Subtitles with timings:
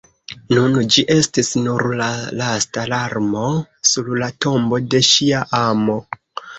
[0.53, 2.09] Nun ĝi estis nur la
[2.41, 3.47] lasta larmo
[3.93, 6.05] sur la tombo de ŝia amo!